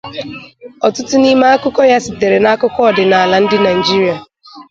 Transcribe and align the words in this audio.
Ọtụtụ 0.85 1.15
n’ime 1.19 1.45
akụkọ 1.55 1.81
ya 1.91 1.97
sitere 2.05 2.37
na 2.41 2.49
akụkọ 2.55 2.79
ọdịnala 2.89 3.37
ndị 3.43 3.57
Naịjirịa. 3.63 4.15